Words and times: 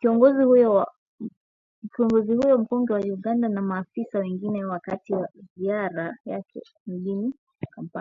kiongozi 0.00 0.42
huyo 2.32 2.58
mkongwe 2.58 2.94
wa 2.94 3.00
Uganda 3.00 3.48
na 3.48 3.62
maafisa 3.62 4.18
wengine 4.18 4.64
wakati 4.64 5.14
wa 5.14 5.28
ziara 5.56 6.16
yake 6.24 6.60
mjini 6.86 7.34
kampala 7.70 8.00